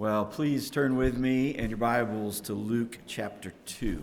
[0.00, 4.02] Well, please turn with me and your Bibles to Luke chapter 2.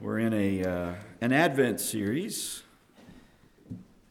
[0.00, 2.62] We're in a, uh, an Advent series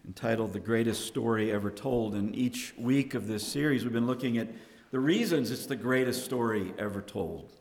[0.05, 2.15] entitled The Greatest Story Ever Told.
[2.15, 4.49] And each week of this series, we've been looking at
[4.91, 7.53] the reasons it's the greatest story ever told.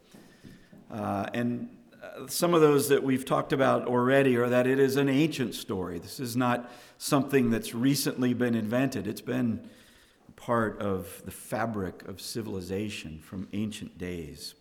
[0.90, 1.68] Uh, and
[2.02, 5.54] uh, some of those that we've talked about already are that it is an ancient
[5.54, 6.00] story.
[6.00, 9.60] This is not something that's recently been invented, it's been
[10.40, 14.54] part of the fabric of civilization from ancient days.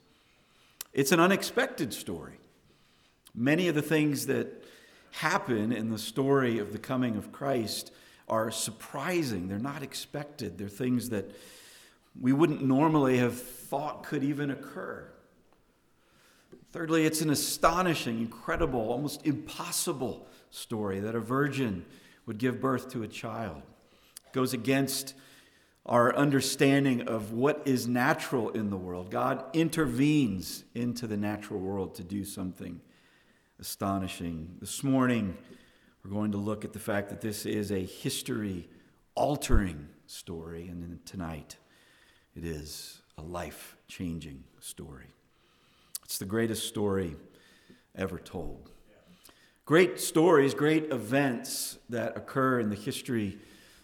[0.91, 2.37] It's an unexpected story.
[3.33, 4.65] Many of the things that
[5.11, 7.93] happen in the story of the coming of Christ
[8.27, 9.47] are surprising.
[9.47, 10.57] They're not expected.
[10.57, 11.31] They're things that
[12.19, 15.07] we wouldn't normally have thought could even occur.
[16.73, 21.85] Thirdly, it's an astonishing, incredible, almost impossible story that a virgin
[22.25, 23.61] would give birth to a child.
[24.27, 25.13] It goes against
[25.89, 29.09] our understanding of what is natural in the world.
[29.09, 32.79] God intervenes into the natural world to do something
[33.59, 34.55] astonishing.
[34.59, 35.35] This morning,
[36.05, 38.69] we're going to look at the fact that this is a history
[39.15, 41.57] altering story, and then tonight,
[42.35, 45.07] it is a life changing story.
[46.05, 47.15] It's the greatest story
[47.95, 48.69] ever told.
[49.65, 53.39] Great stories, great events that occur in the history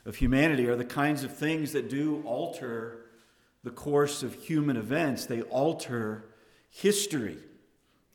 [0.06, 3.06] of humanity are the kinds of things that do alter
[3.64, 5.26] the course of human events.
[5.26, 6.26] They alter
[6.70, 7.38] history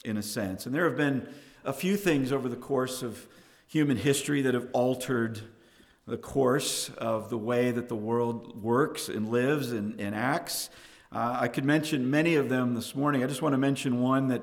[0.04, 0.64] in a sense.
[0.64, 1.28] And there have been
[1.64, 3.26] a few things over the course of
[3.66, 5.40] human history that have altered
[6.06, 10.70] the course of the way that the world works and lives and, and acts.
[11.12, 13.24] Uh, I could mention many of them this morning.
[13.24, 14.42] I just want to mention one that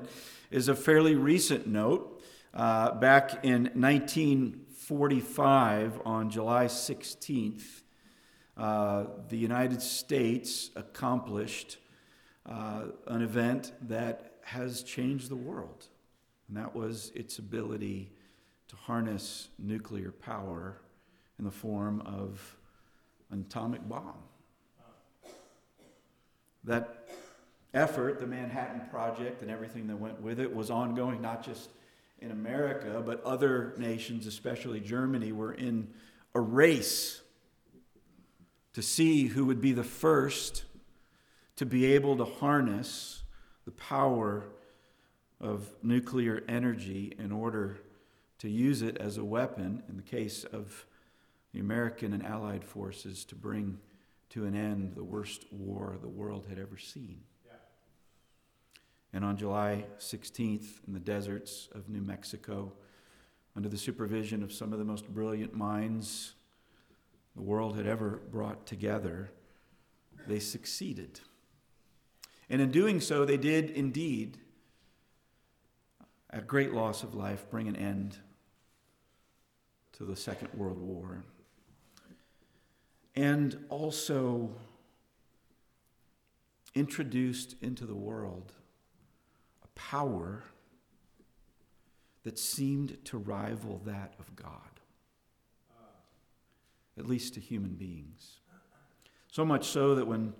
[0.50, 2.22] is a fairly recent note.
[2.54, 7.82] Uh, back in 19 45, on July 16th,
[8.56, 11.76] uh, the United States accomplished
[12.46, 15.88] uh, an event that has changed the world,
[16.48, 18.10] and that was its ability
[18.68, 20.80] to harness nuclear power
[21.38, 22.56] in the form of
[23.30, 24.22] an atomic bomb.
[26.64, 27.10] That
[27.74, 31.68] effort, the Manhattan Project, and everything that went with it, was ongoing not just
[32.20, 35.88] in America, but other nations, especially Germany, were in
[36.34, 37.22] a race
[38.74, 40.64] to see who would be the first
[41.56, 43.22] to be able to harness
[43.64, 44.44] the power
[45.40, 47.80] of nuclear energy in order
[48.38, 50.86] to use it as a weapon, in the case of
[51.52, 53.78] the American and Allied forces, to bring
[54.30, 57.20] to an end the worst war the world had ever seen.
[59.12, 62.72] And on July 16th, in the deserts of New Mexico,
[63.56, 66.34] under the supervision of some of the most brilliant minds
[67.34, 69.30] the world had ever brought together,
[70.26, 71.20] they succeeded.
[72.50, 74.38] And in doing so, they did indeed,
[76.30, 78.18] at great loss of life, bring an end
[79.92, 81.24] to the Second World War.
[83.14, 84.50] And also
[86.74, 88.52] introduced into the world
[89.78, 90.42] power
[92.24, 94.80] that seemed to rival that of God,
[96.98, 98.40] at least to human beings.
[99.32, 100.34] So much so that when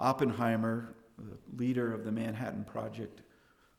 [0.00, 3.22] Oppenheimer, the leader of the Manhattan Project,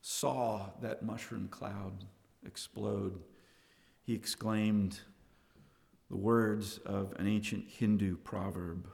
[0.02, 2.04] saw that mushroom cloud
[2.44, 3.18] explode,
[4.04, 5.00] he exclaimed
[6.08, 8.88] the words of an ancient Hindu proverb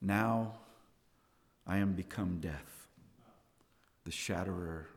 [0.00, 0.54] Now
[1.66, 2.81] I am become death,
[4.04, 4.88] the shatterer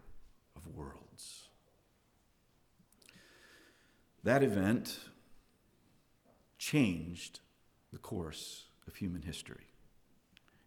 [0.55, 1.49] of worlds.
[4.23, 4.99] That event
[6.57, 7.39] changed
[7.91, 9.67] the course of human history.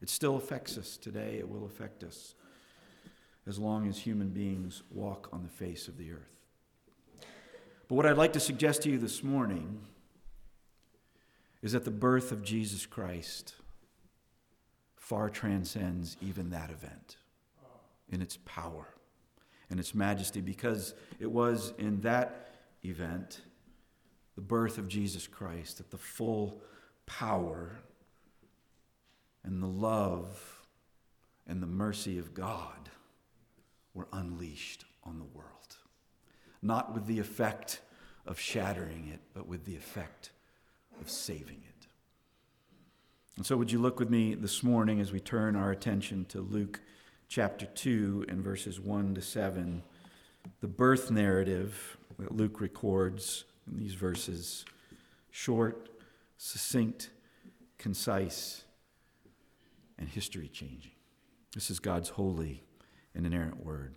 [0.01, 2.35] It still affects us today, it will affect us
[3.47, 6.39] as long as human beings walk on the face of the earth.
[7.89, 9.81] But what I'd like to suggest to you this morning
[11.63, 13.55] is that the birth of Jesus Christ
[14.95, 17.17] far transcends even that event
[18.11, 18.87] in its power
[19.71, 22.49] and its majesty because it was in that
[22.85, 23.43] event,
[24.35, 26.61] the birth of Jesus Christ, that the full
[27.07, 27.79] power
[29.45, 30.63] and the love
[31.47, 32.91] and the mercy of God
[33.95, 35.77] were unleashed on the world.
[36.63, 37.81] Not with the effect
[38.27, 40.31] of shattering it, but with the effect
[41.01, 41.87] of saving it.
[43.37, 46.41] And so, would you look with me this morning as we turn our attention to
[46.41, 46.81] Luke
[47.29, 49.83] chapter 2 and verses 1 to 7,
[50.61, 54.65] the birth narrative that Luke records in these verses
[55.31, 55.91] short,
[56.39, 57.11] succinct,
[57.77, 58.65] concise,
[59.99, 60.93] and history changing.
[61.55, 62.63] This is God's holy
[63.15, 63.95] and inerrant word.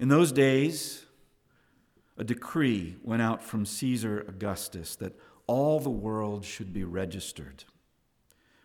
[0.00, 1.06] In those days,
[2.16, 7.64] a decree went out from Caesar Augustus that all the world should be registered.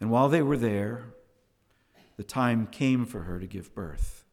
[0.00, 1.14] And while they were there,
[2.16, 4.24] the time came for her to give birth.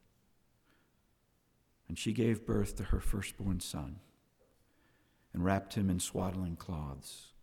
[1.87, 3.99] And she gave birth to her firstborn son
[5.33, 7.33] and wrapped him in swaddling cloths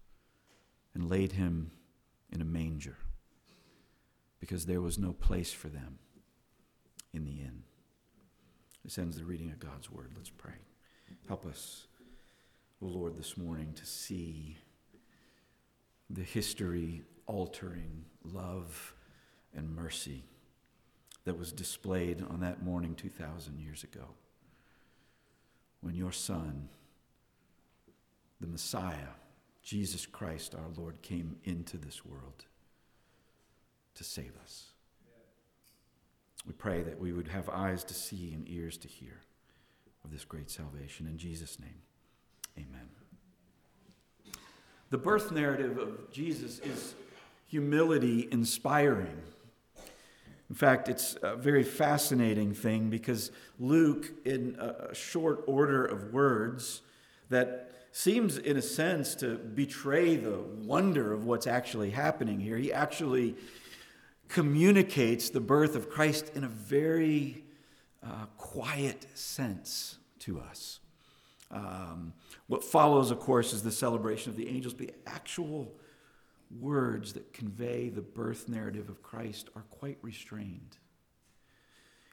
[0.94, 1.70] and laid him
[2.30, 2.96] in a manger
[4.40, 5.98] because there was no place for them
[7.12, 7.62] in the inn.
[8.84, 10.12] This ends the reading of God's word.
[10.16, 10.54] Let's pray.
[11.26, 11.86] Help us,
[12.80, 14.56] O Lord, this morning to see
[16.08, 18.94] the history altering love
[19.54, 20.24] and mercy
[21.24, 24.08] that was displayed on that morning 2,000 years ago
[25.80, 26.68] when your Son,
[28.40, 29.14] the Messiah,
[29.62, 32.46] Jesus Christ our Lord, came into this world
[33.94, 34.70] to save us.
[36.46, 39.20] We pray that we would have eyes to see and ears to hear
[40.04, 41.06] of this great salvation.
[41.06, 41.82] In Jesus' name,
[42.56, 42.88] amen.
[44.90, 46.94] The birth narrative of Jesus is
[47.48, 49.22] humility inspiring.
[50.48, 56.82] In fact, it's a very fascinating thing because Luke, in a short order of words
[57.28, 62.72] that seems, in a sense, to betray the wonder of what's actually happening here, he
[62.72, 63.34] actually
[64.28, 67.44] communicates the birth of Christ in a very
[68.02, 70.80] uh, quiet sense to us.
[71.50, 72.12] Um,
[72.46, 75.72] what follows, of course, is the celebration of the angels, the actual
[76.50, 80.78] words that convey the birth narrative of Christ are quite restrained.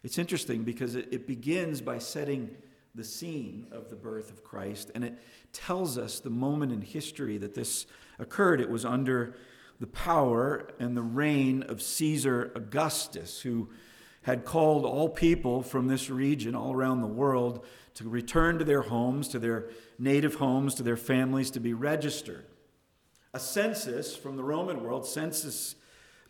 [0.04, 2.56] It's interesting because it, it, begins by setting
[2.94, 5.18] the scene of the birth of Christ, and it
[5.52, 7.88] tells us the moment in history that this
[8.20, 8.62] occurred.
[8.62, 9.36] It was under
[9.80, 13.70] the power and the reign of Caesar Augustus, who
[14.22, 17.66] had called all people from this region, all around the world,
[17.96, 22.46] to return to their homes, to their native homes, to their families, to be registered.
[23.36, 25.76] A census from the Roman world, census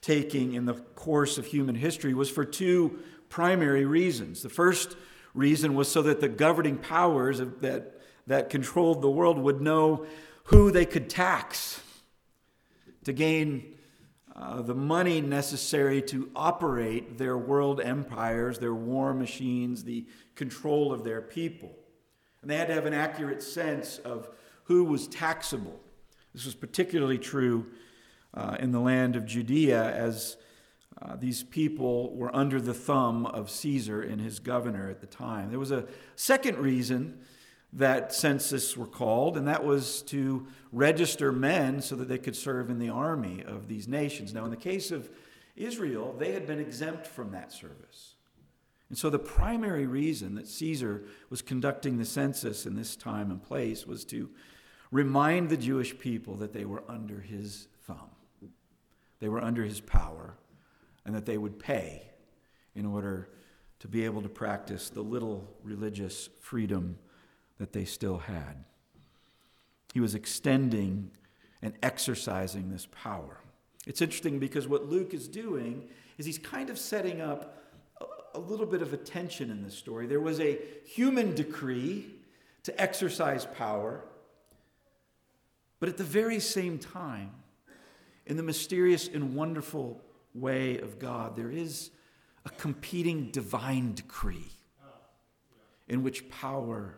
[0.02, 2.98] taking in the course of human history, was for two
[3.30, 4.42] primary reasons.
[4.42, 4.98] The first
[5.36, 10.08] reason was so that the governing powers that, that controlled the world would know
[10.46, 11.80] who they could tax
[13.04, 13.76] to gain
[14.36, 21.04] uh, the money necessary to operate their world empires, their war machines, the control of
[21.04, 21.72] their people.
[22.42, 24.28] And they had to have an accurate sense of
[24.64, 25.80] who was taxable.
[26.36, 27.66] This was particularly true
[28.34, 30.36] uh, in the land of Judea as
[31.02, 35.50] uh, these people were under the thumb of Caesar and his governor at the time.
[35.50, 35.86] There was a
[36.18, 37.22] second reason
[37.72, 42.70] that census were called, and that was to register men so that they could serve
[42.70, 44.34] in the army of these nations.
[44.34, 45.10] Now, in the case of
[45.56, 48.16] Israel, they had been exempt from that service.
[48.90, 53.42] And so, the primary reason that Caesar was conducting the census in this time and
[53.42, 54.30] place was to
[54.92, 58.10] remind the Jewish people that they were under his thumb,
[59.20, 60.36] they were under his power,
[61.06, 62.04] and that they would pay
[62.76, 63.30] in order
[63.80, 66.98] to be able to practice the little religious freedom
[67.58, 68.64] that they still had.
[69.94, 71.12] He was extending
[71.62, 73.38] and exercising this power.
[73.86, 75.88] It's interesting because what Luke is doing
[76.18, 77.64] is he's kind of setting up
[78.34, 80.08] a, little bit of a tension in this story.
[80.08, 82.08] There was a human decree
[82.64, 84.02] to exercise power,
[85.86, 87.30] but at the very same time,
[88.26, 90.02] in the mysterious and wonderful
[90.34, 91.92] way of God, there is
[92.44, 94.50] a competing divine decree
[95.88, 96.98] in which power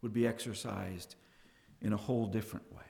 [0.00, 1.16] would be exercised
[1.80, 2.84] in a whole different way.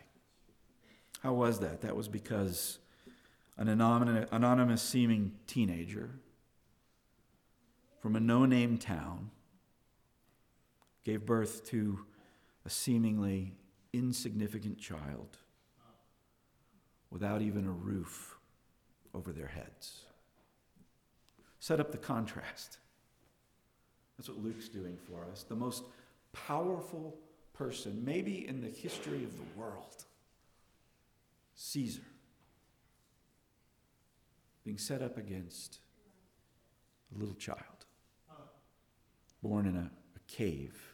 [1.22, 1.80] How was that?
[1.80, 2.78] That was because
[3.56, 6.10] an anonymous seeming teenager
[8.02, 9.30] from a no name town
[11.02, 12.00] gave birth to
[12.66, 13.54] a seemingly
[13.92, 15.38] insignificant child
[17.10, 18.36] without even a roof
[19.14, 20.04] over their heads.
[21.58, 22.78] Set up the contrast.
[24.16, 25.42] That's what Luke's doing for us.
[25.42, 25.82] The most
[26.32, 27.16] powerful
[27.52, 30.04] person, maybe in the history of the world,
[31.54, 32.00] Caesar,
[34.64, 35.78] being set up against
[37.14, 37.64] a little child
[39.42, 40.89] born in a, a cave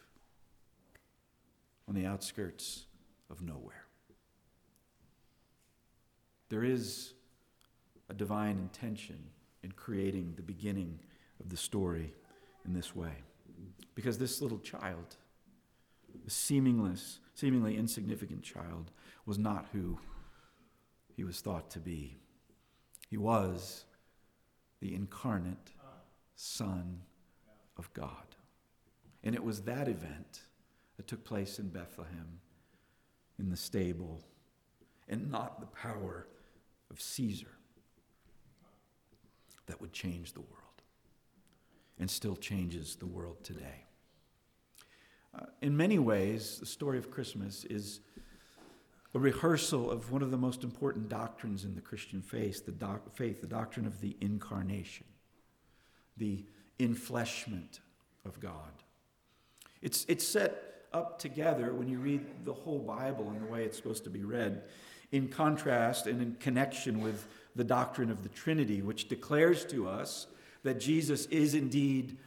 [1.87, 2.85] on the outskirts
[3.29, 3.85] of nowhere.
[6.49, 7.13] There is
[8.09, 9.17] a divine intention
[9.63, 10.99] in creating the beginning
[11.39, 12.13] of the story
[12.65, 13.23] in this way.
[13.95, 15.17] Because this little child,
[16.23, 18.91] the seemingly insignificant child,
[19.25, 19.97] was not who
[21.15, 22.17] he was thought to be.
[23.09, 23.85] He was
[24.79, 25.71] the incarnate
[26.35, 27.01] Son
[27.77, 28.35] of God.
[29.23, 30.41] And it was that event
[31.07, 32.39] took place in Bethlehem,
[33.39, 34.21] in the stable,
[35.07, 36.27] and not the power
[36.91, 37.57] of Caesar
[39.67, 40.53] that would change the world
[41.99, 43.85] and still changes the world today.
[45.37, 48.01] Uh, in many ways, the story of Christmas is
[49.13, 53.15] a rehearsal of one of the most important doctrines in the Christian faith, the, doc-
[53.15, 55.05] faith, the doctrine of the incarnation,
[56.17, 56.45] the
[56.79, 57.79] infleshment
[58.25, 58.83] of God.
[59.81, 63.77] It's, it's set up together when you read the whole Bible and the way it's
[63.77, 64.63] supposed to be read,
[65.11, 70.27] in contrast and in connection with the doctrine of the Trinity, which declares to us
[70.63, 72.17] that Jesus is indeed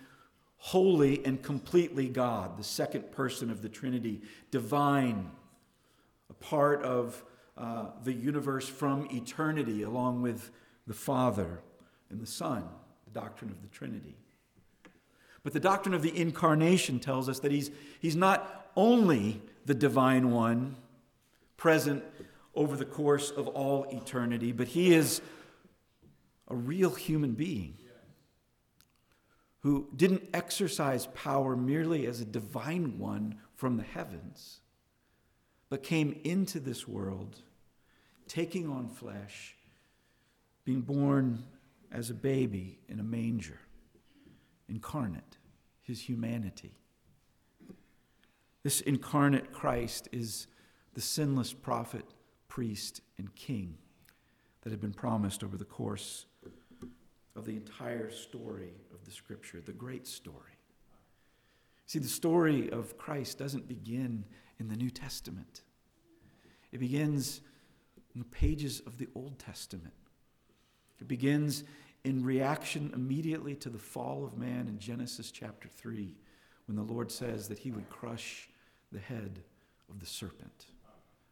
[0.57, 5.31] wholly and completely God, the second person of the Trinity, divine,
[6.29, 7.23] a part of
[7.57, 10.51] uh, the universe from eternity, along with
[10.87, 11.61] the Father
[12.11, 12.65] and the Son,
[13.05, 14.17] the doctrine of the Trinity.
[15.43, 17.71] But the doctrine of the incarnation tells us that he's,
[18.01, 20.77] he's not only the divine one
[21.57, 22.05] present
[22.55, 25.21] over the course of all eternity, but he is
[26.49, 27.75] a real human being
[29.61, 34.61] who didn't exercise power merely as a divine one from the heavens,
[35.69, 37.37] but came into this world,
[38.27, 39.55] taking on flesh,
[40.65, 41.45] being born
[41.93, 43.61] as a baby in a manger,
[44.71, 45.37] incarnate,
[45.83, 46.79] his humanity.
[48.63, 50.47] This incarnate Christ is
[50.95, 52.05] the sinless prophet,
[52.49, 53.79] priest, and king
[54.63, 56.27] that had been promised over the course
[57.37, 60.59] of the entire story of the scripture, the great story.
[61.87, 64.25] See, the story of Christ doesn't begin
[64.59, 65.63] in the New Testament,
[66.71, 67.41] it begins
[68.15, 69.95] in the pages of the Old Testament.
[71.01, 71.65] It begins
[72.05, 76.15] in reaction immediately to the fall of man in Genesis chapter 3,
[76.67, 78.49] when the Lord says that he would crush
[78.93, 79.41] the head
[79.91, 80.67] of the serpent.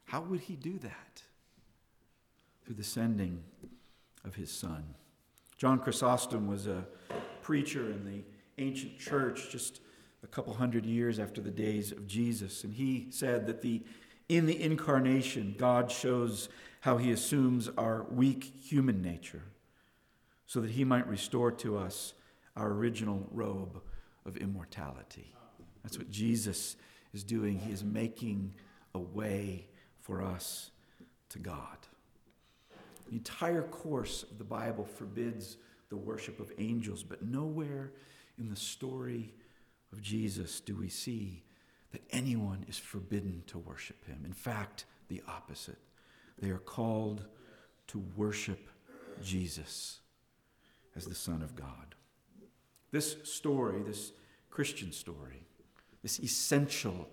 [0.05, 1.23] How would he do that?
[2.65, 3.43] Through the sending
[4.23, 4.83] of his son.
[5.57, 6.85] John Chrysostom was a
[7.41, 8.23] preacher in the
[8.63, 9.81] ancient church just
[10.23, 13.81] a couple hundred years after the days of Jesus, and he said that the
[14.27, 16.49] in the incarnation, God shows
[16.81, 19.41] how he assumes our weak human nature
[20.49, 22.15] so that he might restore to us
[22.55, 23.79] our original robe
[24.25, 25.35] of immortality.
[25.83, 26.75] That's what Jesus
[27.13, 27.59] is doing.
[27.59, 28.55] He is making
[28.95, 29.67] a way
[29.99, 30.71] for us
[31.29, 31.77] to God.
[33.09, 35.57] The entire course of the Bible forbids
[35.89, 37.91] the worship of angels, but nowhere
[38.39, 39.35] in the story
[39.93, 41.43] of Jesus do we see
[41.91, 44.23] that anyone is forbidden to worship him.
[44.25, 45.77] In fact, the opposite.
[46.39, 47.27] They are called
[47.89, 48.67] to worship
[49.21, 49.99] Jesus
[50.99, 51.95] as the Son of God.
[52.91, 54.11] This story, this
[54.49, 55.47] Christian story,
[56.03, 57.07] this essential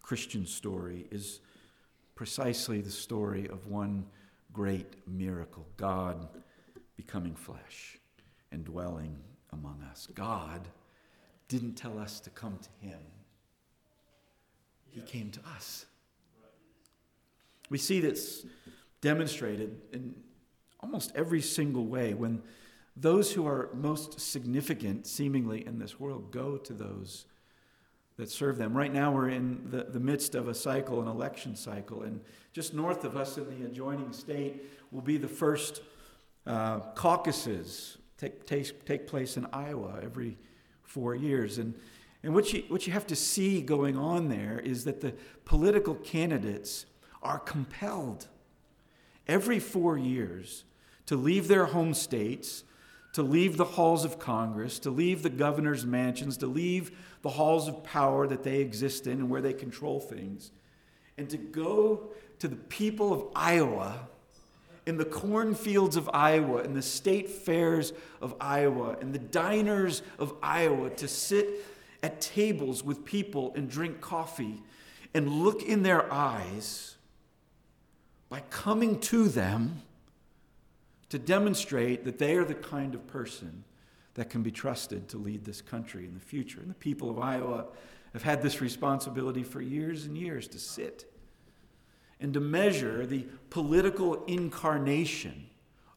[0.00, 1.40] Christian story, is
[2.14, 4.06] precisely the story of one
[4.52, 6.28] great miracle God
[6.96, 7.98] becoming flesh
[8.52, 9.16] and dwelling
[9.52, 10.06] among us.
[10.14, 10.68] God
[11.48, 13.00] didn't tell us to come to Him,
[14.88, 15.84] He came to us.
[17.70, 18.46] We see this
[19.00, 20.14] demonstrated in
[20.78, 22.40] almost every single way when
[22.96, 27.26] those who are most significant, seemingly, in this world go to those
[28.16, 28.76] that serve them.
[28.76, 32.20] Right now, we're in the, the midst of a cycle, an election cycle, and
[32.52, 35.80] just north of us in the adjoining state will be the first
[36.46, 40.38] uh, caucuses take, take, take place in Iowa every
[40.82, 41.58] four years.
[41.58, 41.74] And,
[42.22, 45.94] and what, you, what you have to see going on there is that the political
[45.94, 46.86] candidates
[47.22, 48.28] are compelled
[49.26, 50.64] every four years
[51.06, 52.64] to leave their home states
[53.12, 57.68] to leave the halls of Congress, to leave the governor's mansions, to leave the halls
[57.68, 60.50] of power that they exist in and where they control things,
[61.18, 64.08] and to go to the people of Iowa,
[64.86, 70.34] in the cornfields of Iowa, in the state fairs of Iowa, in the diners of
[70.42, 71.64] Iowa, to sit
[72.02, 74.60] at tables with people and drink coffee
[75.14, 76.96] and look in their eyes
[78.28, 79.82] by coming to them
[81.12, 83.64] to demonstrate that they are the kind of person
[84.14, 86.58] that can be trusted to lead this country in the future.
[86.58, 87.66] And the people of Iowa
[88.14, 91.04] have had this responsibility for years and years to sit
[92.18, 95.50] and to measure the political incarnation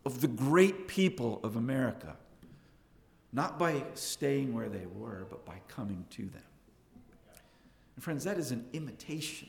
[0.05, 2.17] of the great people of America,
[3.31, 6.43] not by staying where they were, but by coming to them.
[7.95, 9.47] And friends, that is an imitation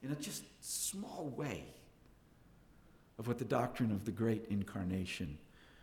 [0.00, 1.64] in a just small way
[3.18, 5.38] of what the doctrine of the great incarnation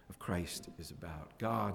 [0.09, 1.37] of Christ is about.
[1.37, 1.73] God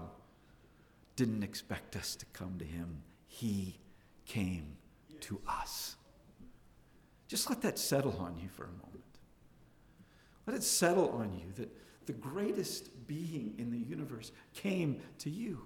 [1.16, 3.78] didn't expect us to come to him, he
[4.26, 4.76] came
[5.20, 5.96] to us.
[7.28, 9.02] Just let that settle on you for a moment.
[10.46, 11.70] Let it settle on you that
[12.06, 15.62] the greatest being in the universe came to you.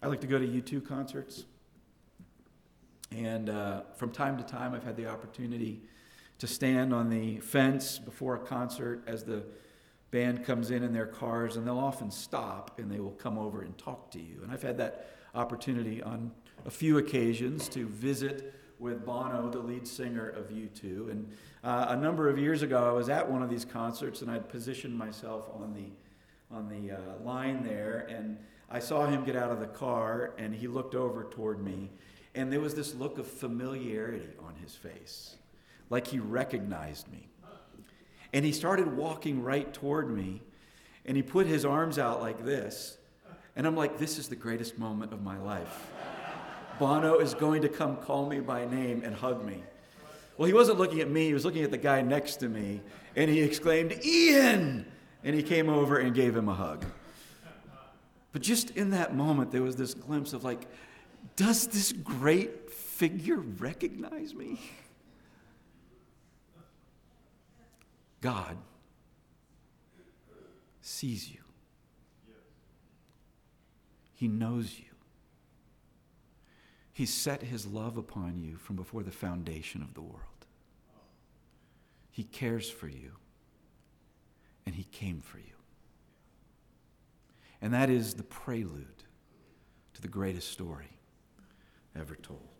[0.00, 1.44] I like to go to U2 concerts.
[3.10, 5.82] And uh, from time to time, I've had the opportunity
[6.38, 9.42] to stand on the fence before a concert as the
[10.10, 13.62] band comes in in their cars, and they'll often stop and they will come over
[13.62, 14.40] and talk to you.
[14.42, 16.30] And I've had that opportunity on
[16.66, 21.10] a few occasions to visit with Bono, the lead singer of U2.
[21.10, 21.30] And
[21.64, 24.48] uh, a number of years ago, I was at one of these concerts, and I'd
[24.48, 25.90] positioned myself on the
[26.50, 28.38] on the uh, line there, and
[28.70, 31.90] I saw him get out of the car, and he looked over toward me,
[32.34, 35.36] and there was this look of familiarity on his face,
[35.90, 37.28] like he recognized me.
[38.32, 40.42] And he started walking right toward me,
[41.06, 42.98] and he put his arms out like this.
[43.56, 45.90] And I'm like, this is the greatest moment of my life.
[46.78, 49.62] Bono is going to come call me by name and hug me.
[50.36, 52.80] Well, he wasn't looking at me, he was looking at the guy next to me,
[53.16, 54.86] and he exclaimed, Ian!
[55.24, 56.84] And he came over and gave him a hug.
[58.30, 60.68] But just in that moment, there was this glimpse of like,
[61.34, 64.60] does this great figure recognize me?
[68.20, 68.56] God
[70.80, 71.40] sees you.
[74.14, 74.84] He knows you.
[76.92, 80.22] He set his love upon you from before the foundation of the world.
[82.10, 83.12] He cares for you,
[84.66, 85.44] and he came for you.
[87.62, 89.04] And that is the prelude
[89.94, 90.90] to the greatest story
[91.96, 92.57] ever told.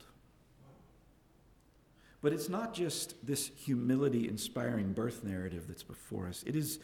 [2.21, 6.81] But it's not just this humility inspiring birth narrative that's before us, it is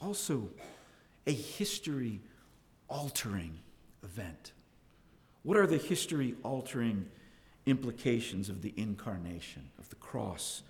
[0.00, 0.48] also
[1.26, 2.20] a history
[2.88, 3.58] altering
[4.02, 4.52] event.
[5.42, 7.06] What are the history altering
[7.66, 10.62] implications of the incarnation, of the cross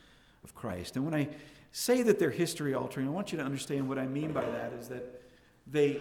[0.43, 0.97] of Christ?
[0.97, 1.29] And when I
[1.71, 4.73] say that they're history altering, I want you to understand what I mean by that
[4.73, 5.23] is that
[5.67, 6.01] they,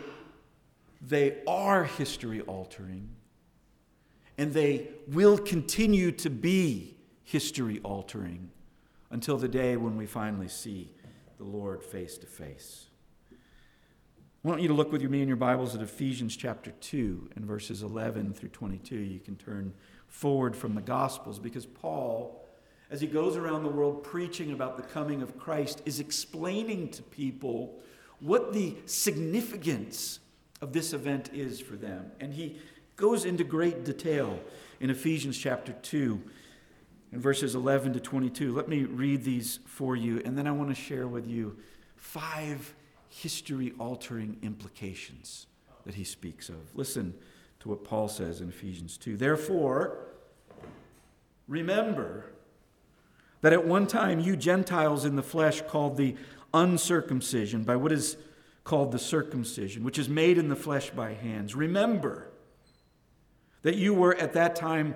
[1.02, 3.10] they are history altering
[4.40, 6.97] and they will continue to be
[7.28, 8.50] history altering
[9.12, 10.90] until the day when we finally see
[11.38, 12.86] the Lord face to face.
[13.34, 17.44] I want you to look with me in your Bibles at Ephesians chapter 2 and
[17.44, 18.96] verses 11 through 22.
[18.96, 19.74] You can turn
[20.08, 22.48] forward from the Gospels because Paul,
[22.90, 27.04] as he goes around the world preaching about the coming of Christ, is explaining to
[27.04, 27.78] people
[28.22, 30.22] what the significance
[30.62, 32.10] of this event is for them.
[32.22, 32.58] And he
[32.96, 34.40] goes into great detail
[34.80, 36.22] in Ephesians chapter 2
[37.12, 38.54] in verses 11 to 22.
[38.54, 41.58] Let me read these for you, and then I want to share with you
[41.96, 42.76] five
[43.10, 45.48] history altering implications
[45.86, 46.76] that he speaks of.
[46.76, 47.14] Listen
[47.60, 49.18] to what Paul says in Ephesians 2.
[49.18, 49.98] Therefore,
[51.48, 52.26] remember
[53.42, 56.16] that at one time you Gentiles in the flesh called the
[56.54, 58.18] uncircumcision by what is
[58.64, 61.56] called the circumcision, which is made in the flesh by hands.
[61.56, 62.28] Remember
[63.62, 64.96] that you were at that time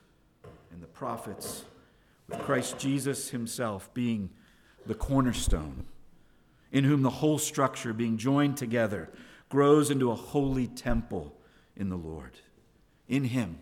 [0.71, 1.65] and the prophets,
[2.27, 4.29] with Christ Jesus himself being
[4.85, 5.85] the cornerstone,
[6.71, 9.09] in whom the whole structure, being joined together,
[9.49, 11.35] grows into a holy temple
[11.75, 12.31] in the Lord.
[13.07, 13.59] In him,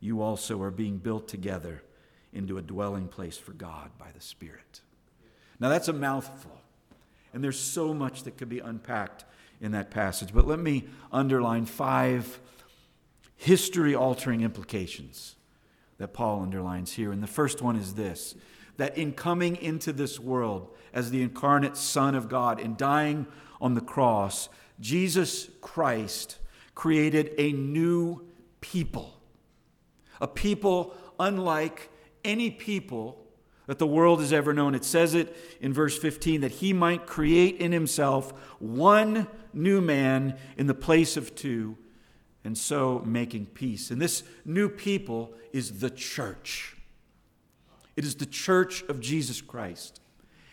[0.00, 1.82] you also are being built together
[2.32, 4.82] into a dwelling place for God by the Spirit.
[5.58, 6.60] Now, that's a mouthful,
[7.32, 9.24] and there's so much that could be unpacked
[9.60, 10.32] in that passage.
[10.32, 12.40] But let me underline five
[13.36, 15.34] history altering implications
[15.98, 17.12] that Paul underlines here.
[17.12, 18.34] And the first one is this
[18.76, 23.26] that in coming into this world as the incarnate Son of God and dying
[23.60, 26.38] on the cross, Jesus Christ
[26.76, 28.24] created a new
[28.60, 29.20] people,
[30.20, 31.90] a people unlike
[32.24, 33.26] any people
[33.66, 34.74] that the world has ever known.
[34.74, 40.38] It says it in verse 15 that he might create in himself one new man
[40.56, 41.76] in the place of two,
[42.48, 43.90] and so making peace.
[43.90, 46.78] And this new people is the church.
[47.94, 50.00] It is the church of Jesus Christ.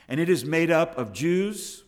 [0.10, 1.86] And it is made up of Jews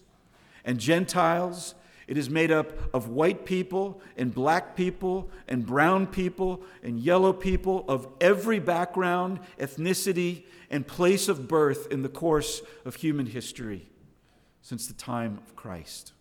[0.63, 1.75] and Gentiles
[2.07, 7.33] it is made up of white people and black people and brown people and yellow
[7.33, 13.89] people of every background, ethnicity, and place of birth in the course of human history
[14.61, 16.13] since the time of Christ.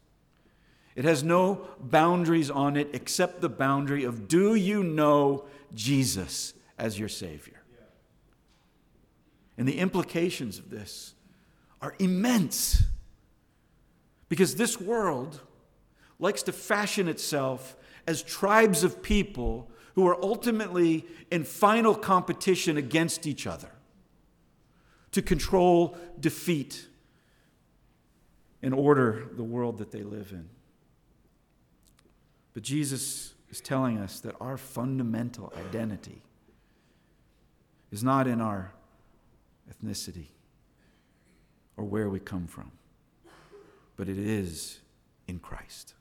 [0.96, 6.98] It has no boundaries on it except the boundary of do you know Jesus as
[6.98, 7.62] your Savior?
[9.58, 11.14] And the implications of this
[11.82, 12.82] are immense.
[14.28, 15.40] Because this world
[16.18, 23.26] likes to fashion itself as tribes of people who are ultimately in final competition against
[23.26, 23.70] each other
[25.12, 26.86] to control, defeat,
[28.62, 30.48] and order the world that they live in.
[32.56, 36.22] But Jesus is telling us that our fundamental identity
[37.92, 38.72] is not in our
[39.70, 40.28] ethnicity
[41.76, 42.72] or where we come from,
[43.96, 44.80] but it is
[45.28, 45.92] in Christ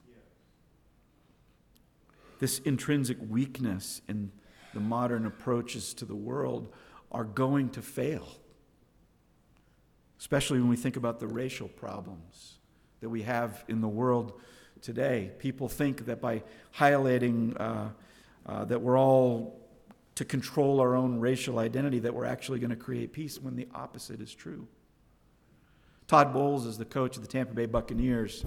[2.40, 4.32] this intrinsic weakness in
[4.74, 6.68] the modern approaches to the world
[7.12, 8.28] are going to fail.
[10.20, 12.58] Especially when we think about the racial problems
[13.02, 14.40] that we have in the world
[14.86, 15.32] today.
[15.40, 16.44] People think that by
[16.78, 17.88] highlighting uh,
[18.46, 19.60] uh, that we're all
[20.16, 23.68] to control our own racial identity, that we're actually going to create peace when the
[23.76, 24.68] opposite is true.
[26.08, 28.46] Todd Bowles is the coach of the Tampa Bay Buccaneers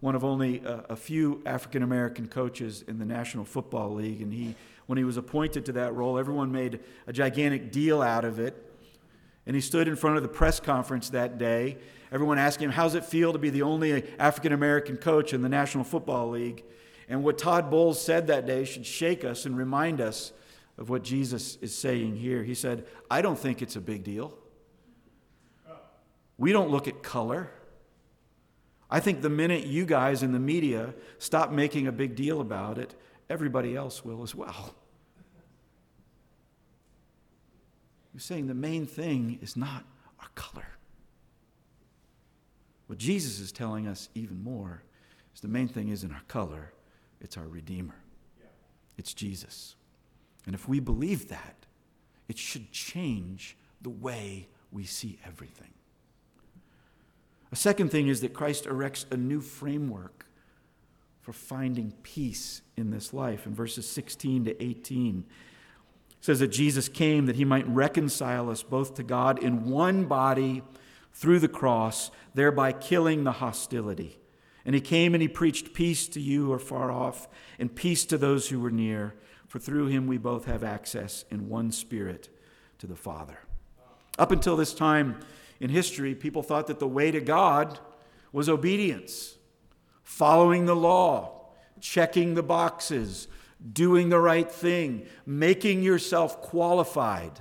[0.00, 4.22] one of only a, a few African American coaches in the National Football League.
[4.22, 4.54] And he,
[4.86, 8.65] when he was appointed to that role, everyone made a gigantic deal out of it.
[9.46, 11.78] And he stood in front of the press conference that day.
[12.10, 15.48] Everyone asked him, How's it feel to be the only African American coach in the
[15.48, 16.64] National Football League?
[17.08, 20.32] And what Todd Bowles said that day should shake us and remind us
[20.78, 22.42] of what Jesus is saying here.
[22.42, 24.36] He said, I don't think it's a big deal.
[26.38, 27.50] We don't look at color.
[28.90, 32.78] I think the minute you guys in the media stop making a big deal about
[32.78, 32.94] it,
[33.30, 34.74] everybody else will as well.
[38.16, 39.84] You're saying the main thing is not
[40.20, 40.68] our color.
[42.86, 44.84] What Jesus is telling us even more
[45.34, 46.72] is the main thing isn't our color,
[47.20, 47.96] it's our Redeemer.
[48.96, 49.76] It's Jesus.
[50.46, 51.66] And if we believe that,
[52.26, 55.74] it should change the way we see everything.
[57.52, 60.24] A second thing is that Christ erects a new framework
[61.20, 63.44] for finding peace in this life.
[63.44, 65.22] In verses 16 to 18,
[66.20, 70.62] says that Jesus came that he might reconcile us both to God in one body
[71.12, 74.18] through the cross, thereby killing the hostility.
[74.64, 78.04] And he came and he preached peace to you who are far off, and peace
[78.06, 79.14] to those who were near,
[79.46, 82.28] for through him we both have access in one spirit
[82.78, 83.38] to the Father.
[84.18, 85.20] Up until this time,
[85.60, 87.78] in history, people thought that the way to God
[88.32, 89.36] was obedience,
[90.02, 91.46] following the law,
[91.80, 93.28] checking the boxes,
[93.72, 97.40] doing the right thing, making yourself qualified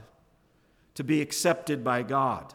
[0.95, 2.53] to be accepted by God.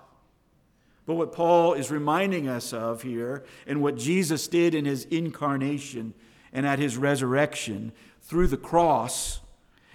[1.06, 6.14] But what Paul is reminding us of here, and what Jesus did in his incarnation
[6.52, 7.92] and at his resurrection
[8.22, 9.40] through the cross,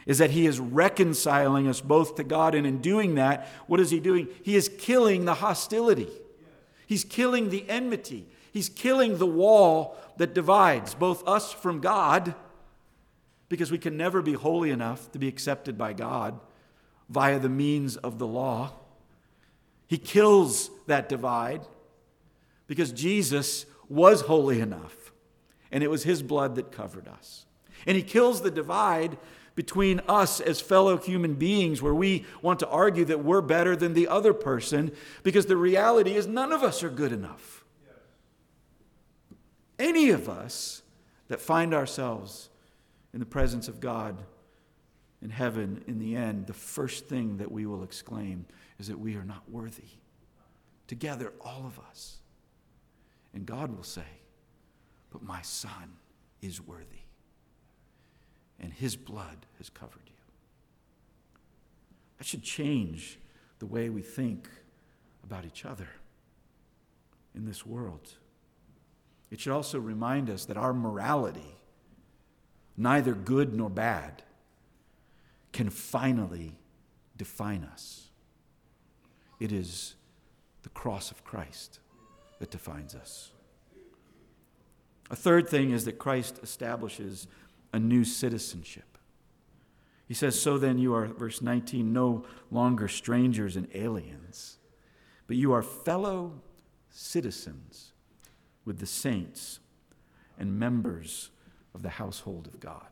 [0.06, 2.54] is that he is reconciling us both to God.
[2.54, 4.28] And in doing that, what is he doing?
[4.44, 6.10] He is killing the hostility,
[6.86, 12.36] he's killing the enmity, He's killing the wall that divides both us from God,
[13.56, 16.38] because we can never be holy enough to be accepted by God
[17.08, 18.74] via the means of the law.
[19.88, 21.62] He kills that divide
[22.68, 25.14] because Jesus was holy enough,
[25.72, 27.46] and it was his blood that covered us.
[27.88, 29.18] And he kills the divide
[29.56, 33.94] between us as fellow human beings, where we want to argue that we're better than
[33.94, 34.92] the other person,
[35.24, 37.64] because the reality is none of us are good enough.
[39.80, 40.82] Any of us
[41.30, 42.50] that find ourselves
[43.16, 44.22] in the presence of God
[45.22, 48.46] in heaven in the end, the first thing that we will exclaim
[48.78, 49.88] is that we are not worthy.
[50.86, 52.18] Together, all of us.
[53.34, 54.04] And God will say,
[55.12, 55.94] But my son
[56.42, 57.06] is worthy,
[58.60, 60.12] and his blood has covered you.
[62.18, 63.18] That should change
[63.60, 64.50] the way we think
[65.24, 65.88] about each other
[67.34, 68.10] in this world.
[69.32, 71.55] It should also remind us that our morality,
[72.78, 74.24] neither good nor bad,
[75.52, 76.58] can finally
[77.18, 78.10] define us.
[79.40, 79.96] It is
[80.64, 81.80] the cross of Christ
[82.40, 83.32] that defines us.
[85.10, 87.28] A third thing is that Christ establishes
[87.72, 88.98] a new citizenship.
[90.08, 94.58] He says, So then you are, verse 19, no longer strangers and aliens,
[95.28, 96.42] but you are fellow
[96.90, 97.94] citizens
[98.64, 99.60] with the saints
[100.38, 101.30] and members
[101.76, 102.88] of the household of God.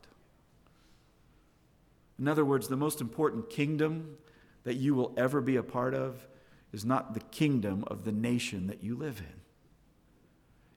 [2.18, 4.18] In other words, the most important kingdom
[4.62, 6.26] that you will ever be a part of
[6.72, 9.40] is not the kingdom of the nation that you live in,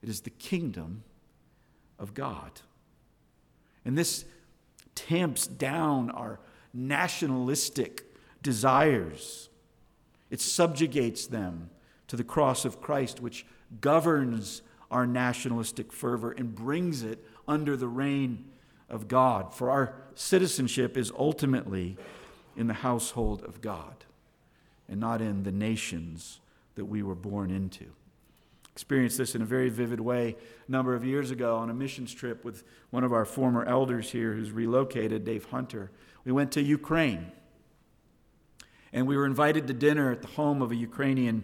[0.02, 1.04] it is the kingdom
[2.00, 2.62] of God.
[3.84, 4.26] And this
[4.96, 6.40] tamps down our
[6.74, 8.06] nationalistic
[8.42, 9.50] desires,
[10.30, 11.70] it subjugates them
[12.08, 13.46] to the cross of Christ, which
[13.82, 18.46] governs our nationalistic fervor and brings it under the reign
[18.90, 19.54] of God.
[19.54, 21.98] For our citizenship is ultimately
[22.56, 24.06] in the household of God
[24.90, 26.40] and not in the nations
[26.76, 27.86] that we were born into.
[28.72, 30.36] Experienced this in a very vivid way
[30.68, 34.12] a number of years ago on a missions trip with one of our former elders
[34.12, 35.92] here who's relocated, Dave Hunter.
[36.24, 37.32] We went to Ukraine
[38.94, 41.44] and we were invited to dinner at the home of a Ukrainian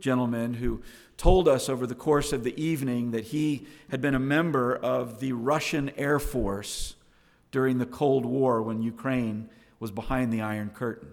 [0.00, 0.82] gentleman who
[1.16, 5.20] told us over the course of the evening that he had been a member of
[5.20, 6.96] the Russian Air Force
[7.50, 11.10] during the Cold War when Ukraine was behind the Iron Curtain.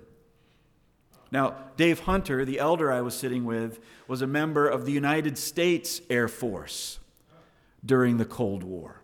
[1.31, 5.37] Now, Dave Hunter, the elder I was sitting with, was a member of the United
[5.37, 6.99] States Air Force
[7.85, 9.01] during the Cold War.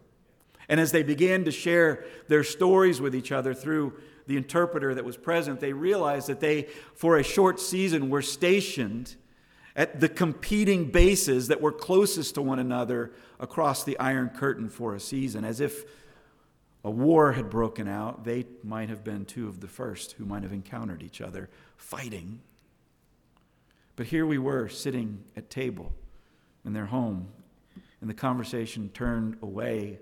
[0.67, 3.93] And as they began to share their stories with each other through
[4.25, 6.63] the interpreter that was present, they realized that they,
[6.93, 9.15] for a short season, were stationed
[9.77, 14.95] at the competing bases that were closest to one another across the Iron Curtain for
[14.95, 15.45] a season.
[15.45, 15.85] As if
[16.83, 20.41] a war had broken out, they might have been two of the first who might
[20.41, 22.41] have encountered each other fighting.
[23.95, 25.93] But here we were sitting at table
[26.65, 27.27] in their home,
[28.01, 29.99] and the conversation turned away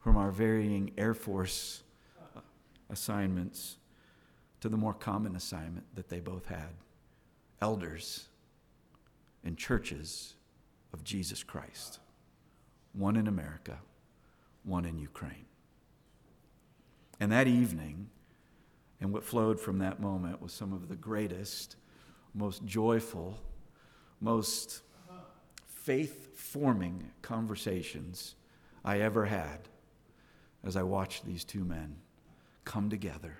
[0.00, 1.84] from our varying Air Force
[2.36, 2.40] uh,
[2.90, 3.76] assignments
[4.60, 6.70] to the more common assignment that they both had
[7.60, 8.26] elders
[9.44, 10.34] and churches
[10.92, 11.98] of Jesus Christ
[12.92, 13.78] one in America,
[14.64, 15.46] one in Ukraine.
[17.18, 18.10] And that evening,
[19.00, 21.76] and what flowed from that moment was some of the greatest,
[22.34, 23.38] most joyful,
[24.20, 24.82] most
[25.66, 28.34] faith forming conversations
[28.84, 29.68] I ever had
[30.64, 31.96] as I watched these two men
[32.64, 33.38] come together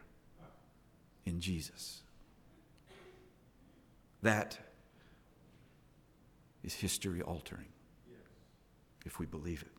[1.25, 2.03] in Jesus.
[4.23, 4.59] That
[6.63, 7.67] is history altering
[9.05, 9.73] if we believe it.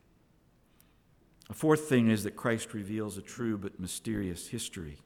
[1.50, 4.98] A fourth thing is that Christ reveals a true but mysterious history.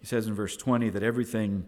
[0.00, 1.66] He says in verse 20 that everything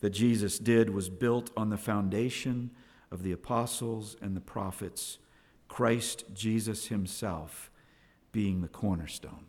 [0.00, 2.70] that Jesus did was built on the foundation
[3.10, 5.18] of the apostles and the prophets,
[5.68, 7.70] Christ Jesus himself
[8.32, 9.46] being the cornerstone.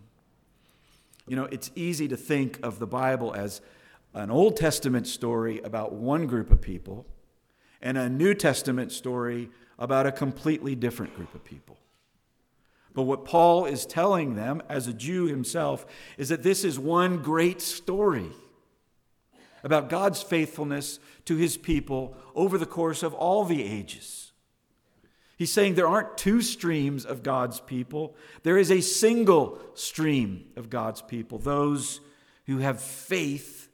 [1.27, 3.61] You know, it's easy to think of the Bible as
[4.13, 7.05] an Old Testament story about one group of people
[7.83, 11.77] and a New Testament story about a completely different group of people.
[12.95, 15.85] But what Paul is telling them, as a Jew himself,
[16.17, 18.29] is that this is one great story
[19.63, 24.31] about God's faithfulness to his people over the course of all the ages.
[25.35, 30.69] He's saying there aren't two streams of God's people, there is a single stream of
[30.69, 31.99] God's people, those
[32.45, 33.67] who have faith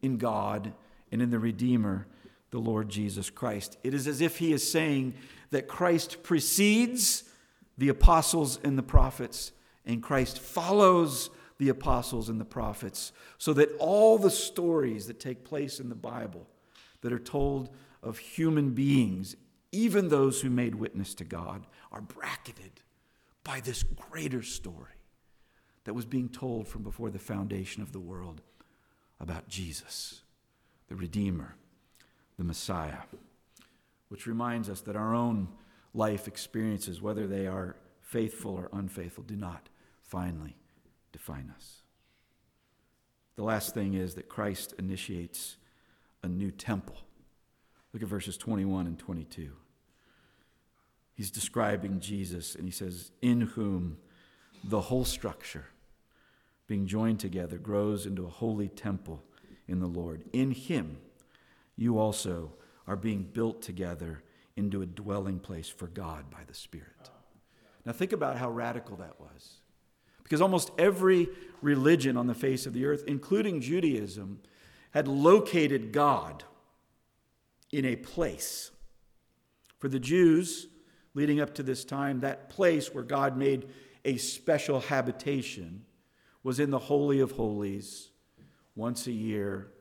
[0.00, 0.72] in God
[1.10, 2.06] and in the Redeemer
[2.52, 3.78] the Lord Jesus Christ.
[3.82, 5.14] It is as if he is saying
[5.50, 7.24] that Christ precedes
[7.76, 9.52] the apostles and the prophets,
[9.84, 15.44] and Christ follows the apostles and the prophets, so that all the stories that take
[15.44, 16.46] place in the Bible
[17.00, 17.70] that are told
[18.02, 19.34] of human beings,
[19.72, 22.82] even those who made witness to God, are bracketed
[23.44, 24.92] by this greater story
[25.84, 28.42] that was being told from before the foundation of the world
[29.18, 30.20] about Jesus,
[30.88, 31.56] the Redeemer,
[32.38, 32.98] the Messiah,
[34.08, 35.48] which reminds us that our own
[35.94, 39.68] life experiences, whether they are faithful or unfaithful, do not
[40.00, 40.56] finally
[41.12, 41.82] define us.
[43.36, 45.56] The last thing is that Christ initiates
[46.22, 46.96] a new temple.
[47.92, 49.52] Look at verses 21 and 22.
[51.14, 53.98] He's describing Jesus, and he says, In whom
[54.64, 55.66] the whole structure,
[56.66, 59.22] being joined together, grows into a holy temple
[59.68, 60.24] in the Lord.
[60.32, 60.98] In him,
[61.82, 62.52] you also
[62.86, 64.22] are being built together
[64.56, 67.10] into a dwelling place for God by the Spirit.
[67.84, 69.60] Now, think about how radical that was.
[70.22, 71.28] Because almost every
[71.60, 74.40] religion on the face of the earth, including Judaism,
[74.92, 76.44] had located God
[77.72, 78.70] in a place.
[79.78, 80.68] For the Jews,
[81.14, 83.68] leading up to this time, that place where God made
[84.04, 85.84] a special habitation
[86.42, 88.10] was in the Holy of Holies
[88.74, 89.72] once a year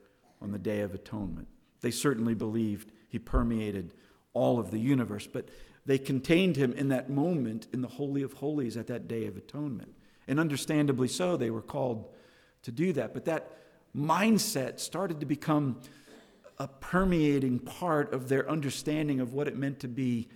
[0.41, 1.47] on the Day of Atonement.
[1.81, 3.93] They certainly believed he permeated
[4.33, 5.49] all of the universe, but
[5.85, 9.35] they contained him in that moment in the Holy of Holies at that Day of
[9.35, 9.93] Atonement.
[10.27, 12.07] And understandably so, they were called
[12.63, 13.13] to do that.
[13.13, 13.51] But that
[13.95, 15.81] mindset started to become
[16.59, 20.29] a permeating part of their understanding of what it meant to be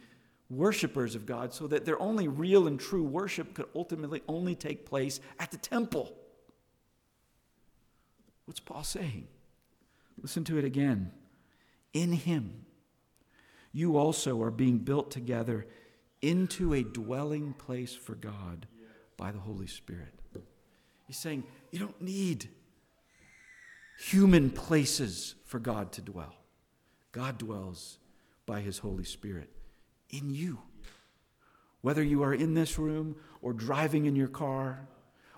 [0.50, 4.86] worshipers of God, so that their only real and true worship could ultimately only take
[4.86, 6.16] place at the temple.
[8.46, 9.28] What's Paul saying?
[10.22, 11.12] Listen to it again.
[11.96, 12.66] In him,
[13.72, 15.66] you also are being built together
[16.22, 18.68] into a dwelling place for God
[19.16, 20.14] by the Holy Spirit.
[21.08, 22.50] He's saying you don't need
[23.98, 26.36] human places for God to dwell.
[27.14, 27.98] God dwells
[28.46, 29.50] by his Holy Spirit
[30.10, 30.60] in you.
[31.80, 34.90] Whether you are in this room or driving in your car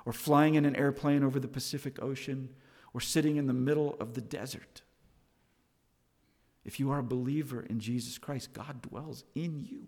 [0.05, 2.49] or flying in an airplane over the Pacific Ocean
[2.95, 4.81] or sitting in the middle of the desert.
[6.67, 9.87] If you are a believer in Jesus Christ, God dwells in you.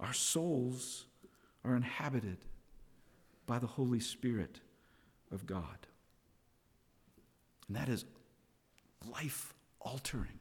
[0.00, 1.04] Our souls
[1.64, 2.38] are inhabited
[3.46, 4.60] by the Holy Spirit
[5.30, 5.86] of God.
[7.68, 8.06] And that is
[9.12, 10.40] life altering.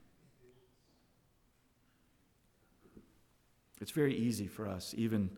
[3.81, 5.31] It's very easy for us, even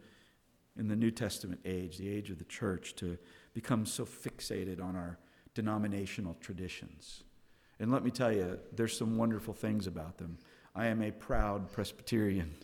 [0.77, 3.17] in the New Testament age, the age of the church, to
[3.53, 5.17] become so fixated on our
[5.53, 7.23] denominational traditions.
[7.79, 10.37] And let me tell you, there's some wonderful things about them.
[10.75, 12.55] I am a proud Presbyterian.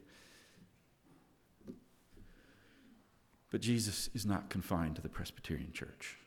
[3.51, 6.17] But Jesus is not confined to the Presbyterian church.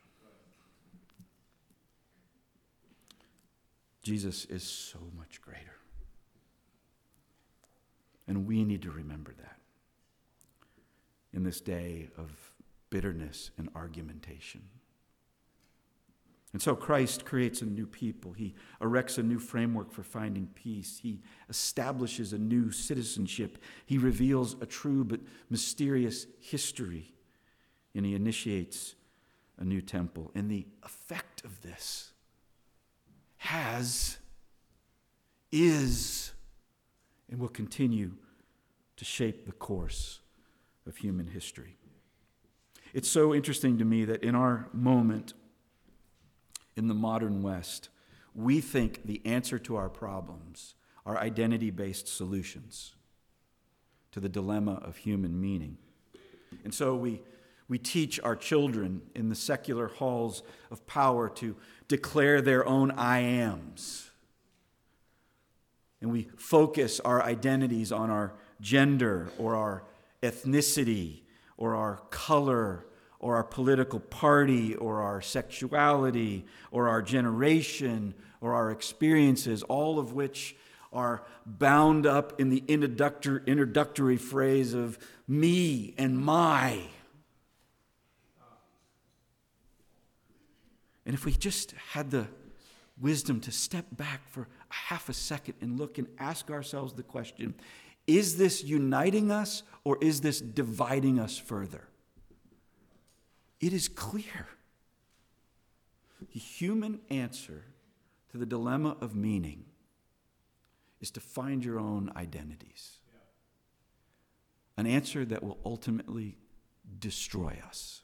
[4.01, 5.77] Jesus is so much greater.
[8.27, 9.57] And we need to remember that
[11.33, 12.31] in this day of
[12.89, 14.61] bitterness and argumentation.
[16.53, 18.33] And so Christ creates a new people.
[18.33, 20.99] He erects a new framework for finding peace.
[21.01, 23.57] He establishes a new citizenship.
[23.87, 27.15] He reveals a true but mysterious history.
[27.95, 28.93] And he initiates
[29.57, 30.31] a new temple.
[30.35, 32.11] And the effect of this
[33.37, 34.19] has,
[35.51, 36.33] is,
[37.31, 38.11] and will continue
[38.95, 40.19] to shape the course
[40.85, 41.77] of human history.
[42.93, 45.33] It's so interesting to me that in our moment
[46.75, 47.89] in the modern West,
[48.35, 52.93] we think the answer to our problems are identity based solutions
[54.11, 55.77] to the dilemma of human meaning.
[56.63, 57.21] And so we,
[57.67, 61.55] we teach our children in the secular halls of power to
[61.87, 64.11] declare their own I ams.
[66.01, 69.83] And we focus our identities on our gender or our
[70.21, 71.21] ethnicity
[71.57, 72.85] or our color
[73.23, 80.11] or our political party or our sexuality or our generation or our experiences, all of
[80.11, 80.57] which
[80.91, 86.81] are bound up in the introductory phrase of me and my.
[91.05, 92.27] And if we just had the
[92.99, 97.03] wisdom to step back for a half a second and look and ask ourselves the
[97.03, 97.55] question
[98.05, 101.87] is this uniting us or is this dividing us further?
[103.63, 104.49] It is clear.
[106.33, 107.63] The human answer
[108.31, 109.63] to the dilemma of meaning
[110.99, 112.99] is to find your own identities.
[114.75, 116.35] An answer that will ultimately
[116.99, 118.01] destroy us.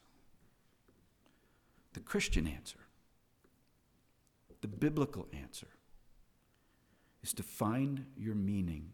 [1.91, 2.79] The Christian answer,
[4.61, 5.67] the biblical answer,
[7.21, 8.91] is to find your meaning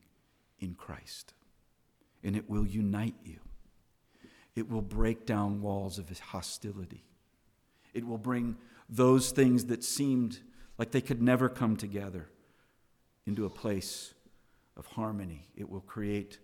[0.60, 1.36] in Christ.
[2.24, 3.38] And it will unite you.
[4.56, 7.04] It will break down walls of hostility.
[7.94, 8.58] It will bring
[8.90, 10.40] those things that seemed
[10.78, 12.30] like they could never come together
[13.26, 14.14] into a place
[14.78, 15.48] of harmony.
[15.56, 16.40] It will create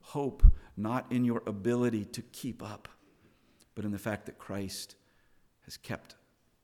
[0.00, 0.42] hope
[0.76, 2.88] not in your ability to keep up,
[3.74, 4.96] but in the fact that Christ
[5.64, 6.16] has kept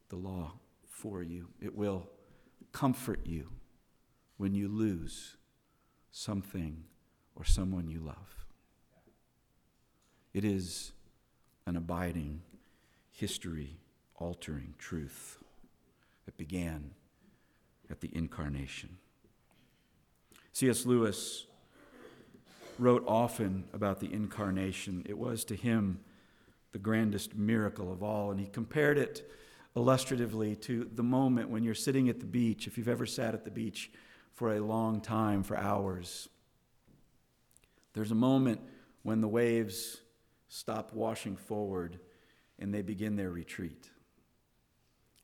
[0.08, 0.52] the law
[0.88, 1.48] for you.
[1.60, 2.08] It will
[2.72, 3.48] comfort you
[4.36, 5.36] when you lose
[6.10, 6.84] something
[7.34, 8.39] or someone you love.
[10.32, 10.92] It is
[11.66, 12.42] an abiding,
[13.10, 13.78] history
[14.16, 15.38] altering truth
[16.26, 16.92] that began
[17.90, 18.98] at the incarnation.
[20.52, 20.86] C.S.
[20.86, 21.46] Lewis
[22.78, 25.04] wrote often about the incarnation.
[25.08, 26.00] It was to him
[26.72, 29.28] the grandest miracle of all, and he compared it
[29.76, 33.44] illustratively to the moment when you're sitting at the beach, if you've ever sat at
[33.44, 33.90] the beach
[34.32, 36.28] for a long time, for hours.
[37.92, 38.60] There's a moment
[39.02, 40.00] when the waves
[40.50, 42.00] stop washing forward
[42.58, 43.88] and they begin their retreat.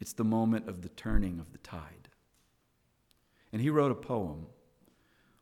[0.00, 2.08] It's the moment of the turning of the tide.
[3.52, 4.46] And he wrote a poem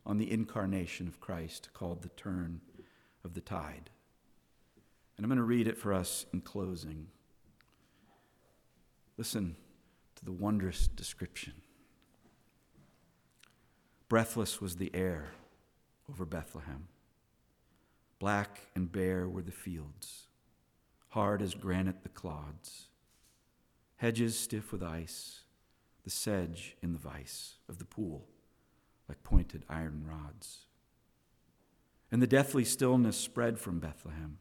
[0.07, 2.62] on the incarnation of Christ called The Turn
[3.24, 3.91] of the Tide.
[5.16, 7.09] And I'm going to read it for us in closing.
[9.16, 9.57] Listen
[10.16, 11.53] to the wondrous description.
[14.09, 15.32] Breathless was the air
[16.09, 16.89] over Bethlehem.
[18.25, 20.29] Black and bare were the fields,
[21.09, 22.87] hard as granite the clods.
[23.97, 25.41] Hedges stiff with ice,
[26.05, 28.25] the sedge in the vice of the pool
[29.11, 30.61] like pointed iron rods.
[32.11, 34.39] And the deathly stillness spread from Bethlehem.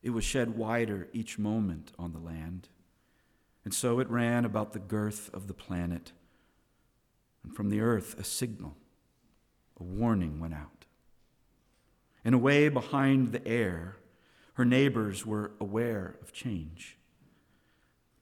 [0.00, 2.68] It was shed wider each moment on the land.
[3.64, 6.12] And so it ran about the girth of the planet.
[7.42, 8.76] And from the earth, a signal,
[9.76, 10.86] a warning went out.
[12.24, 13.96] And away behind the air,
[14.54, 16.98] her neighbors were aware of change.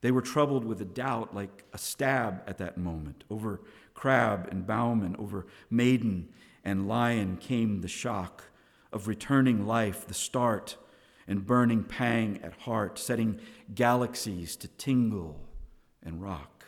[0.01, 3.61] They were troubled with a doubt like a stab at that moment over
[3.93, 6.29] crab and Bowman, over Maiden
[6.63, 8.45] and Lion came the shock
[8.93, 10.77] of returning life, the start
[11.27, 13.39] and burning pang at heart, setting
[13.75, 15.39] galaxies to tingle
[16.01, 16.65] and rock.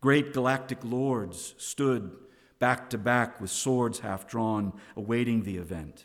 [0.00, 2.12] Great galactic lords stood
[2.60, 6.04] back to back with swords half drawn, awaiting the event.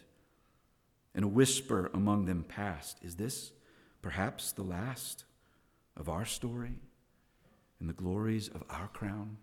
[1.13, 3.51] And a whisper among them passed Is this
[4.01, 5.25] perhaps the last
[5.95, 6.79] of our story
[7.79, 9.37] and the glories of our crown?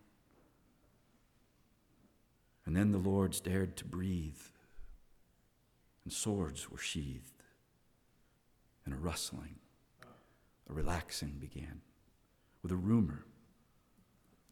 [2.67, 4.41] And then the lords dared to breathe,
[6.05, 7.43] and swords were sheathed,
[8.85, 9.57] and a rustling,
[10.71, 11.81] a relaxing began,
[12.63, 13.25] with a rumor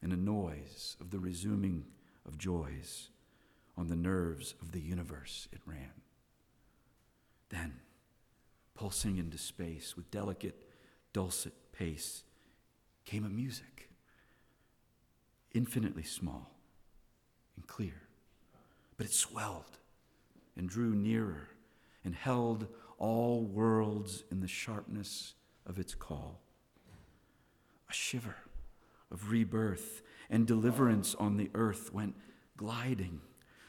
[0.03, 1.85] and a noise of the resuming
[2.31, 3.09] of joys
[3.77, 5.91] on the nerves of the universe it ran.
[7.49, 7.81] Then,
[8.75, 10.63] pulsing into space with delicate,
[11.13, 12.23] dulcet pace,
[13.05, 13.91] came a music,
[15.53, 16.53] infinitely small
[17.57, 18.03] and clear.
[18.97, 19.79] But it swelled
[20.57, 21.49] and drew nearer
[22.05, 22.69] and held
[22.99, 25.35] all worlds in the sharpness
[25.67, 26.41] of its call.
[27.89, 28.37] A shiver
[29.11, 32.15] of rebirth and deliverance on the earth went
[32.57, 33.21] gliding.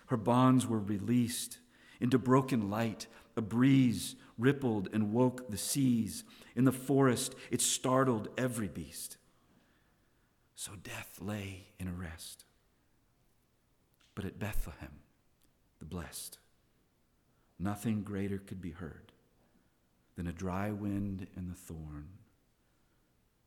[0.07, 1.57] Her bonds were released
[1.99, 3.07] into broken light.
[3.35, 6.23] A breeze rippled and woke the seas.
[6.55, 9.17] In the forest, it startled every beast.
[10.55, 12.45] So death lay in rest.
[14.13, 14.99] But at Bethlehem,
[15.79, 16.37] the blessed,
[17.57, 19.13] nothing greater could be heard
[20.15, 22.09] than a dry wind in the thorn,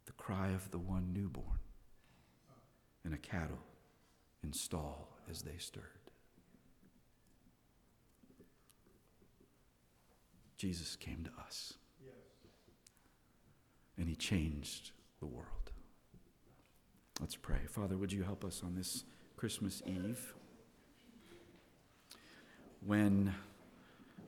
[0.06, 1.60] the cry of the one newborn,
[3.04, 3.58] and a cattle
[4.42, 5.84] in stall as they stirred.
[10.56, 11.74] Jesus came to us.
[13.96, 14.90] And he changed
[15.20, 15.46] the world.
[17.20, 17.60] Let's pray.
[17.68, 19.04] Father, would you help us on this
[19.36, 20.34] Christmas Eve?
[22.86, 23.34] when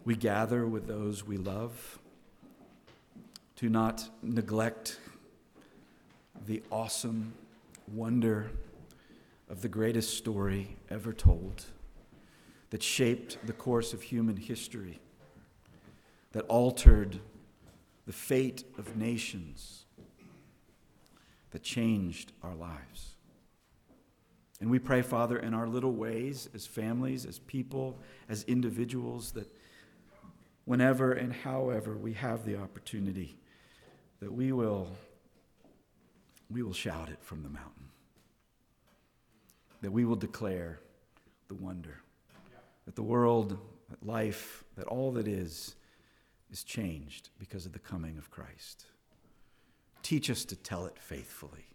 [0.04, 1.98] we gather with those we love,
[3.56, 4.98] to not neglect
[6.46, 7.34] the awesome
[7.92, 8.50] wonder
[9.48, 11.64] of the greatest story ever told
[12.70, 15.00] that shaped the course of human history,
[16.32, 17.20] that altered
[18.06, 19.84] the fate of nations,
[21.50, 23.16] that changed our lives.
[24.60, 29.46] And we pray, Father, in our little ways, as families, as people, as individuals, that
[30.64, 33.36] whenever and however we have the opportunity,
[34.20, 34.88] that we will,
[36.50, 37.90] we will shout it from the mountain.
[39.86, 40.80] That we will declare
[41.46, 42.00] the wonder.
[42.86, 43.56] That the world,
[43.88, 45.76] that life, that all that is,
[46.50, 48.86] is changed because of the coming of Christ.
[50.02, 51.68] Teach us to tell it faithfully,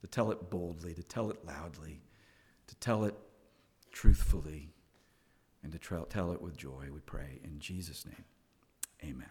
[0.00, 2.00] to tell it boldly, to tell it loudly,
[2.68, 3.14] to tell it
[3.92, 4.72] truthfully,
[5.62, 7.38] and to tell it with joy, we pray.
[7.44, 8.24] In Jesus' name,
[9.04, 9.28] amen.